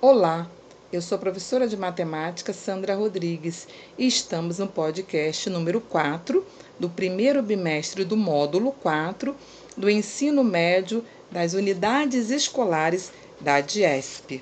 Olá, 0.00 0.48
eu 0.92 1.02
sou 1.02 1.16
a 1.16 1.18
professora 1.18 1.66
de 1.66 1.76
matemática 1.76 2.52
Sandra 2.52 2.94
Rodrigues 2.94 3.66
e 3.98 4.06
estamos 4.06 4.60
no 4.60 4.68
podcast 4.68 5.50
número 5.50 5.80
4 5.80 6.46
do 6.78 6.88
primeiro 6.88 7.42
bimestre 7.42 8.04
do 8.04 8.16
módulo 8.16 8.70
4 8.70 9.34
do 9.76 9.90
ensino 9.90 10.44
médio 10.44 11.04
das 11.32 11.52
unidades 11.52 12.30
escolares 12.30 13.10
da 13.40 13.60
DIESP. 13.60 14.40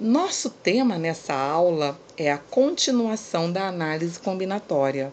Nosso 0.00 0.48
tema 0.48 0.96
nessa 0.96 1.34
aula 1.34 2.00
é 2.16 2.32
a 2.32 2.38
continuação 2.38 3.52
da 3.52 3.68
análise 3.68 4.18
combinatória, 4.18 5.12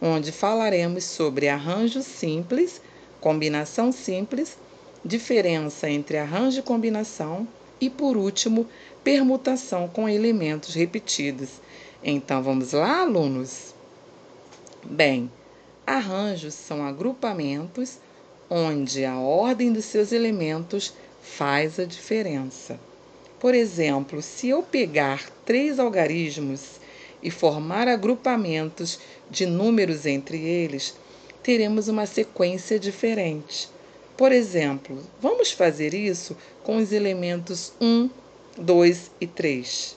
onde 0.00 0.30
falaremos 0.30 1.02
sobre 1.02 1.48
arranjo 1.48 2.00
simples, 2.00 2.80
combinação 3.20 3.90
simples, 3.90 4.56
diferença 5.04 5.90
entre 5.90 6.16
arranjo 6.16 6.60
e 6.60 6.62
combinação 6.62 7.48
e, 7.82 7.90
por 7.90 8.16
último, 8.16 8.68
permutação 9.02 9.88
com 9.88 10.08
elementos 10.08 10.72
repetidos. 10.72 11.48
Então, 12.00 12.40
vamos 12.40 12.72
lá, 12.72 13.00
alunos? 13.00 13.74
Bem, 14.84 15.28
arranjos 15.84 16.54
são 16.54 16.86
agrupamentos 16.86 17.98
onde 18.48 19.04
a 19.04 19.18
ordem 19.18 19.72
dos 19.72 19.84
seus 19.86 20.12
elementos 20.12 20.94
faz 21.20 21.80
a 21.80 21.84
diferença. 21.84 22.78
Por 23.40 23.52
exemplo, 23.52 24.22
se 24.22 24.48
eu 24.48 24.62
pegar 24.62 25.28
três 25.44 25.80
algarismos 25.80 26.80
e 27.20 27.32
formar 27.32 27.88
agrupamentos 27.88 29.00
de 29.28 29.44
números 29.44 30.06
entre 30.06 30.38
eles, 30.38 30.94
teremos 31.42 31.88
uma 31.88 32.06
sequência 32.06 32.78
diferente. 32.78 33.68
Por 34.16 34.30
exemplo, 34.30 35.02
vamos 35.20 35.52
fazer 35.52 35.94
isso 35.94 36.36
com 36.62 36.76
os 36.76 36.92
elementos 36.92 37.72
1, 37.80 38.10
2 38.58 39.10
e 39.20 39.26
3. 39.26 39.96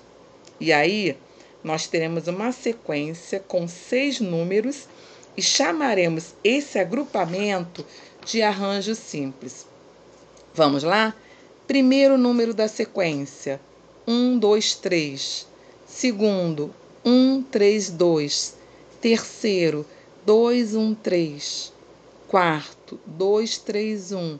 E 0.59 0.71
aí, 0.71 1.17
nós 1.61 1.85
teremos 1.87 2.27
uma 2.27 2.51
sequência 2.53 3.41
com 3.41 3.67
seis 3.67 4.21
números 4.21 4.87
e 5.35 5.41
chamaremos 5.41 6.33
esse 6.43 6.79
agrupamento 6.79 7.85
de 8.25 8.41
arranjo 8.41 8.95
simples. 8.95 9.67
Vamos 10.53 10.83
lá? 10.83 11.13
Primeiro 11.67 12.17
número 12.17 12.53
da 12.53 12.69
sequência: 12.69 13.59
1, 14.07 14.39
2, 14.39 14.75
3. 14.75 15.47
Segundo, 15.85 16.73
1, 17.03 17.43
3, 17.51 17.89
2. 17.89 18.55
Terceiro, 19.01 19.85
2, 20.25 20.73
1, 20.73 20.95
3 20.95 21.74
quarto, 22.27 22.99
2, 23.05 23.57
3, 23.59 24.11
1, 24.11 24.39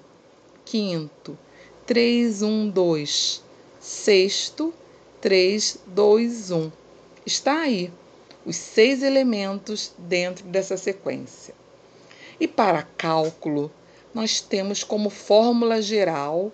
quinto, 0.65 1.37
3, 1.85 2.41
1, 2.41 2.69
2, 2.69 3.43
sexto, 3.79 4.73
3, 5.21 5.79
2, 5.87 6.51
1. 6.51 6.71
Está 7.25 7.61
aí 7.61 7.91
os 8.45 8.55
seis 8.55 9.01
elementos 9.01 9.93
dentro 9.97 10.45
dessa 10.45 10.77
sequência. 10.77 11.53
E 12.39 12.47
para 12.47 12.83
cálculo, 12.83 13.71
nós 14.13 14.39
temos 14.39 14.83
como 14.83 15.09
fórmula 15.09 15.81
geral 15.81 16.51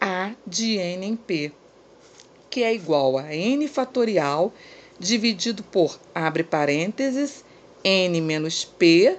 A 0.00 0.32
de 0.46 0.76
n 0.76 1.06
em 1.06 1.16
P, 1.16 1.52
que 2.48 2.62
é 2.62 2.74
igual 2.74 3.18
a 3.18 3.34
n 3.34 3.66
fatorial 3.66 4.52
dividido 4.98 5.62
por, 5.62 5.98
abre 6.14 6.42
parênteses, 6.42 7.44
n 7.82 8.20
menos 8.20 8.64
P 8.64 9.18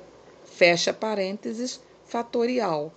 fecha 0.58 0.92
parênteses, 0.92 1.80
fatorial. 2.08 2.92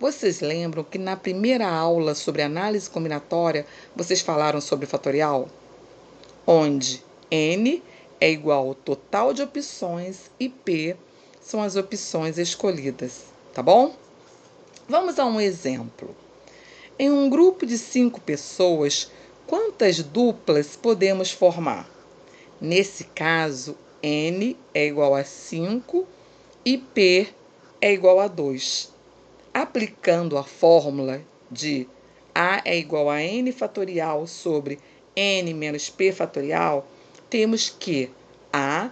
Vocês 0.00 0.40
lembram 0.40 0.82
que 0.82 0.98
na 0.98 1.16
primeira 1.16 1.68
aula 1.68 2.12
sobre 2.12 2.42
análise 2.42 2.90
combinatória 2.90 3.64
vocês 3.94 4.20
falaram 4.20 4.60
sobre 4.60 4.84
fatorial? 4.84 5.48
Onde 6.44 7.00
n 7.30 7.80
é 8.20 8.32
igual 8.32 8.66
ao 8.66 8.74
total 8.74 9.32
de 9.32 9.42
opções 9.42 10.28
e 10.40 10.48
p 10.48 10.96
são 11.40 11.62
as 11.62 11.76
opções 11.76 12.36
escolhidas, 12.36 13.26
tá 13.54 13.62
bom? 13.62 13.94
Vamos 14.88 15.20
a 15.20 15.24
um 15.24 15.40
exemplo. 15.40 16.12
Em 16.98 17.12
um 17.12 17.30
grupo 17.30 17.64
de 17.64 17.78
cinco 17.78 18.20
pessoas, 18.20 19.08
quantas 19.46 20.02
duplas 20.02 20.74
podemos 20.74 21.30
formar? 21.30 21.88
Nesse 22.60 23.04
caso, 23.04 23.76
n 24.02 24.56
é 24.74 24.84
igual 24.84 25.14
a 25.14 25.22
5 25.22 26.08
e 26.64 26.78
P 26.78 27.26
é 27.80 27.92
igual 27.92 28.20
a 28.20 28.28
2. 28.28 28.92
Aplicando 29.52 30.38
a 30.38 30.44
fórmula 30.44 31.20
de 31.50 31.88
A 32.32 32.62
é 32.64 32.78
igual 32.78 33.10
a 33.10 33.20
N 33.20 33.50
fatorial 33.50 34.28
sobre 34.28 34.78
N 35.16 35.52
menos 35.54 35.90
P 35.90 36.12
fatorial, 36.12 36.86
temos 37.28 37.68
que 37.68 38.08
A 38.52 38.90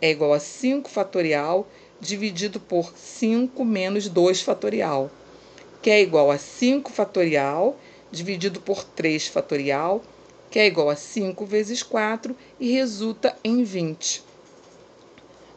é 0.00 0.10
igual 0.10 0.32
a 0.32 0.40
5 0.40 0.90
fatorial 0.90 1.68
dividido 2.00 2.58
por 2.58 2.92
5 2.96 3.64
menos 3.64 4.08
2 4.08 4.42
fatorial, 4.42 5.08
que 5.80 5.90
é 5.90 6.02
igual 6.02 6.28
a 6.28 6.38
5 6.38 6.90
fatorial 6.90 7.78
dividido 8.10 8.60
por 8.60 8.82
3 8.82 9.28
fatorial, 9.28 10.02
que 10.50 10.58
é 10.58 10.66
igual 10.66 10.90
a 10.90 10.96
5 10.96 11.46
vezes 11.46 11.84
4 11.84 12.36
e 12.58 12.72
resulta 12.72 13.36
em 13.44 13.62
20 13.62 14.31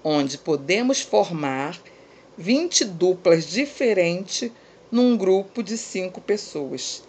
onde 0.08 0.38
podemos 0.38 1.02
formar 1.02 1.82
20 2.38 2.86
duplas 2.86 3.50
diferentes 3.50 4.52
num 4.92 5.18
grupo 5.18 5.64
de 5.64 5.76
cinco 5.80 6.22
pessoas. 6.22 7.02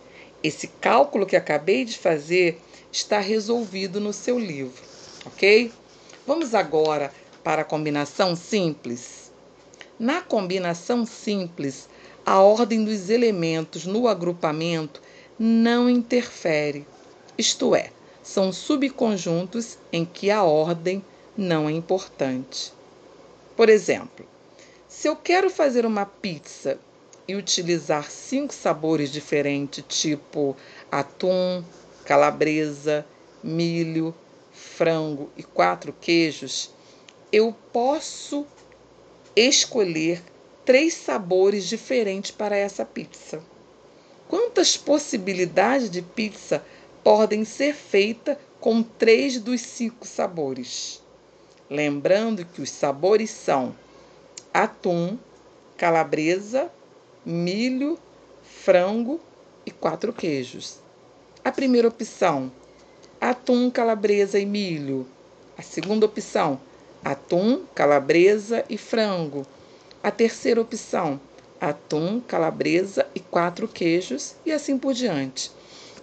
Esse 0.43 0.67
cálculo 0.67 1.27
que 1.27 1.37
acabei 1.37 1.85
de 1.85 1.99
fazer 1.99 2.59
está 2.91 3.21
resolvido 3.21 4.01
no 4.01 4.15
seu 4.15 4.39
livro, 4.39 4.83
ok? 5.27 5.71
Vamos 6.27 6.55
agora 6.55 7.13
para 7.45 7.61
a 7.61 7.67
combinação 7.67 8.35
simples. 8.35 9.31
Na 9.99 10.23
combinação 10.23 11.05
simples, 11.05 11.91
a 12.25 12.41
ordem 12.41 12.83
dos 12.83 13.11
elementos 13.11 13.85
no 13.85 14.09
agrupamento 14.09 15.03
não 15.39 15.91
interfere, 15.91 16.87
isto 17.37 17.75
é, 17.75 17.91
são 18.23 18.55
subconjuntos 18.55 19.77
em 19.93 20.03
que 20.03 20.31
a 20.31 20.43
ordem 20.43 21.05
não 21.37 21.69
é 21.69 21.73
importante. 21.73 22.76
Por 23.57 23.71
exemplo, 23.71 24.27
se 24.87 25.09
eu 25.09 25.17
quero 25.17 25.49
fazer 25.49 25.87
uma 25.87 26.05
pizza 26.05 26.79
e 27.27 27.35
utilizar 27.35 28.11
cinco 28.11 28.53
sabores 28.53 29.11
diferentes, 29.11 29.83
tipo 29.89 30.55
atum, 30.93 31.65
calabresa, 32.05 33.07
milho, 33.43 34.15
frango 34.53 35.31
e 35.37 35.43
quatro 35.43 35.95
queijos, 35.99 36.71
eu 37.33 37.57
posso 37.73 38.47
escolher 39.35 40.23
três 40.65 40.93
sabores 40.93 41.65
diferentes 41.65 42.31
para 42.31 42.57
essa 42.57 42.85
pizza. 42.85 43.43
Quantas 44.29 44.77
possibilidades 44.77 45.89
de 45.91 46.03
pizza 46.03 46.63
podem 47.03 47.43
ser 47.45 47.75
feitas 47.75 48.37
com 48.61 48.83
três 48.83 49.39
dos 49.41 49.63
cinco 49.63 50.07
sabores? 50.07 51.06
Lembrando 51.69 52.45
que 52.45 52.63
os 52.63 52.71
sabores 52.71 53.29
são 53.29 53.75
atum, 54.55 55.19
calabresa, 55.77 56.71
milho, 57.25 57.99
frango 58.43 59.21
e 59.67 59.73
quatro 59.73 60.13
queijos. 60.13 60.79
A 61.45 61.51
primeira 61.51 61.89
opção, 61.89 62.53
atum, 63.21 63.69
calabresa 63.69 64.39
e 64.39 64.47
milho. 64.47 65.09
A 65.59 65.63
segunda 65.63 66.07
opção, 66.07 66.61
atum, 67.05 67.65
calabresa 67.75 68.65
e 68.71 68.79
frango. 68.79 69.45
A 70.01 70.13
terceira 70.13 70.61
opção, 70.61 71.21
atum, 71.61 72.21
calabresa 72.21 73.09
e 73.13 73.19
quatro 73.19 73.67
queijos 73.67 74.37
e 74.47 74.53
assim 74.53 74.79
por 74.79 74.95
diante. 74.95 75.51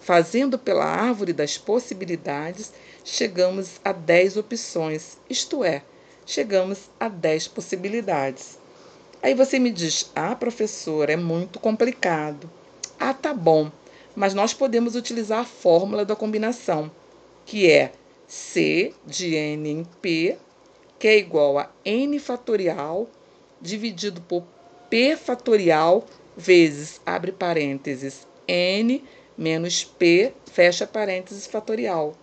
Fazendo 0.03 0.59
pela 0.59 0.83
árvore 0.83 1.31
das 1.31 1.57
possibilidades, 1.57 2.73
chegamos 3.05 3.79
a 3.85 3.93
10 3.93 4.35
opções, 4.35 5.17
isto 5.29 5.63
é, 5.63 5.81
chegamos 6.25 6.89
a 6.99 7.07
10 7.07 7.47
possibilidades. 7.47 8.59
Aí 9.21 9.33
você 9.33 9.57
me 9.57 9.71
diz: 9.71 10.11
"Ah, 10.13 10.35
professora, 10.35 11.13
é 11.13 11.15
muito 11.15 11.57
complicado". 11.57 12.51
Ah, 12.99 13.13
tá 13.13 13.33
bom, 13.33 13.71
mas 14.13 14.33
nós 14.33 14.53
podemos 14.53 14.93
utilizar 14.97 15.39
a 15.39 15.45
fórmula 15.45 16.03
da 16.03 16.17
combinação, 16.17 16.91
que 17.45 17.71
é 17.71 17.93
C 18.27 18.93
de 19.07 19.33
n 19.35 19.69
em 19.69 19.83
P, 20.01 20.37
que 20.99 21.07
é 21.07 21.17
igual 21.17 21.57
a 21.57 21.69
n 21.85 22.19
fatorial 22.19 23.07
dividido 23.61 24.19
por 24.19 24.43
P 24.89 25.15
fatorial 25.15 26.05
vezes, 26.35 26.99
abre 27.05 27.31
parênteses, 27.31 28.27
n 28.45 29.01
menos 29.37 29.83
P, 29.83 30.33
fecha 30.51 30.85
parênteses, 30.85 31.47
fatorial, 31.47 32.15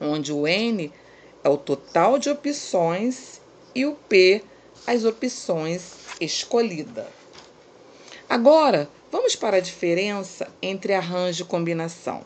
onde 0.00 0.32
o 0.32 0.46
N 0.46 0.92
é 1.42 1.48
o 1.48 1.56
total 1.56 2.18
de 2.18 2.30
opções 2.30 3.40
e 3.74 3.86
o 3.86 3.94
P 3.94 4.42
as 4.86 5.04
opções 5.04 5.92
escolhidas. 6.20 7.06
Agora, 8.28 8.88
vamos 9.10 9.36
para 9.36 9.58
a 9.58 9.60
diferença 9.60 10.48
entre 10.62 10.94
arranjo 10.94 11.44
e 11.44 11.46
combinação. 11.46 12.24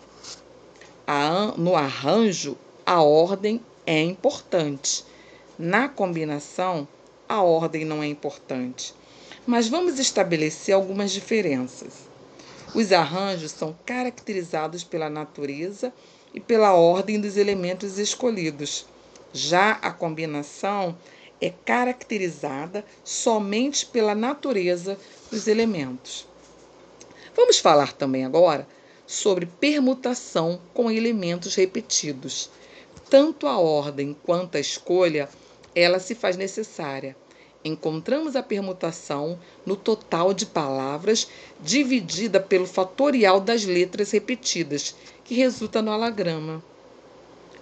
A, 1.06 1.54
no 1.56 1.74
arranjo, 1.74 2.56
a 2.86 3.02
ordem 3.02 3.60
é 3.84 4.00
importante. 4.00 5.04
Na 5.58 5.88
combinação, 5.88 6.86
a 7.28 7.42
ordem 7.42 7.84
não 7.84 8.02
é 8.02 8.06
importante. 8.06 8.94
Mas 9.46 9.68
vamos 9.68 9.98
estabelecer 9.98 10.74
algumas 10.74 11.10
diferenças. 11.10 12.11
Os 12.74 12.90
arranjos 12.90 13.52
são 13.52 13.76
caracterizados 13.84 14.82
pela 14.82 15.10
natureza 15.10 15.92
e 16.32 16.40
pela 16.40 16.72
ordem 16.72 17.20
dos 17.20 17.36
elementos 17.36 17.98
escolhidos. 17.98 18.86
Já 19.32 19.72
a 19.72 19.90
combinação 19.90 20.96
é 21.38 21.50
caracterizada 21.50 22.84
somente 23.04 23.84
pela 23.84 24.14
natureza 24.14 24.96
dos 25.30 25.46
elementos. 25.46 26.26
Vamos 27.36 27.58
falar 27.58 27.92
também 27.92 28.24
agora 28.24 28.66
sobre 29.06 29.44
permutação 29.44 30.58
com 30.72 30.90
elementos 30.90 31.54
repetidos. 31.54 32.48
Tanto 33.10 33.46
a 33.46 33.58
ordem 33.58 34.16
quanto 34.24 34.56
a 34.56 34.60
escolha, 34.60 35.28
ela 35.74 35.98
se 35.98 36.14
faz 36.14 36.38
necessária. 36.38 37.14
Encontramos 37.64 38.34
a 38.34 38.42
permutação 38.42 39.38
no 39.64 39.76
total 39.76 40.34
de 40.34 40.46
palavras 40.46 41.28
dividida 41.60 42.40
pelo 42.40 42.66
fatorial 42.66 43.40
das 43.40 43.64
letras 43.64 44.10
repetidas, 44.10 44.96
que 45.24 45.34
resulta 45.34 45.80
no 45.80 45.92
anagrama. 45.92 46.62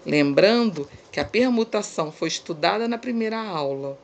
Lembrando 0.06 0.88
que 1.12 1.20
a 1.20 1.24
permutação 1.24 2.10
foi 2.10 2.28
estudada 2.28 2.88
na 2.88 2.96
primeira 2.96 3.38
aula. 3.38 3.98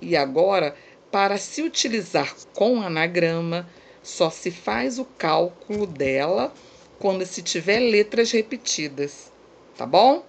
E 0.00 0.14
agora, 0.16 0.76
para 1.10 1.38
se 1.38 1.62
utilizar 1.62 2.34
com 2.54 2.82
anagrama, 2.82 3.66
só 4.02 4.28
se 4.28 4.50
faz 4.50 4.98
o 4.98 5.04
cálculo 5.04 5.86
dela 5.86 6.52
quando 6.98 7.24
se 7.24 7.42
tiver 7.42 7.80
letras 7.80 8.30
repetidas, 8.30 9.32
tá 9.76 9.86
bom? 9.86 10.24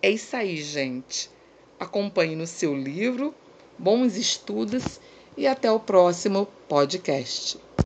É 0.00 0.10
isso 0.10 0.34
aí, 0.34 0.60
gente. 0.60 1.30
Acompanhe 1.78 2.34
no 2.34 2.46
seu 2.46 2.74
livro, 2.76 3.34
bons 3.82 4.16
estudos 4.16 5.00
e 5.36 5.46
até 5.46 5.70
o 5.70 5.80
próximo 5.80 6.46
podcast. 6.68 7.58